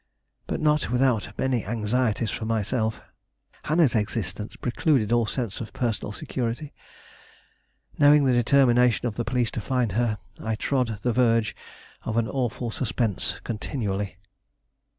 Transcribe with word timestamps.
But 0.47 0.59
not 0.59 0.89
without 0.89 1.37
many 1.37 1.63
anxieties 1.63 2.31
for 2.31 2.45
myself. 2.45 3.01
Hannah's 3.65 3.93
existence 3.93 4.55
precluded 4.55 5.11
all 5.11 5.27
sense 5.27 5.61
of 5.61 5.73
personal 5.73 6.11
security. 6.11 6.73
Knowing 7.99 8.25
the 8.25 8.33
determination 8.33 9.05
of 9.07 9.13
the 9.15 9.23
police 9.25 9.51
to 9.51 9.61
find 9.61 9.91
her, 9.91 10.17
I 10.43 10.55
trod 10.55 10.97
the 11.03 11.13
verge 11.13 11.55
of 12.03 12.17
an 12.17 12.27
awful 12.27 12.71
suspense 12.71 13.39
continually. 13.43 14.17